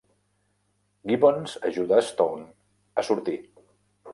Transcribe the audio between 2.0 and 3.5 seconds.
Stone a sortir.